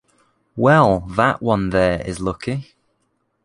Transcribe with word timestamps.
Well 0.55 1.01
that 1.15 1.43
one 1.43 1.69
there 1.69 2.01
is 2.03 2.19
lucky. 2.19 2.73